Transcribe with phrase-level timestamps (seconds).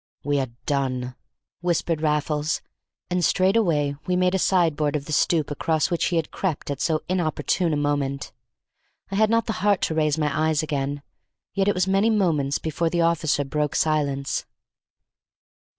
[0.23, 1.13] "We are done,"
[1.59, 2.59] whispered Raffles,
[3.11, 6.81] and straightway we made a sideboard of the stoop across which he had crept at
[6.81, 8.33] so inopportune a moment.
[9.11, 11.03] I had not the heart to raise my eyes again,
[11.53, 14.47] yet it was many moments before the officer broke silence.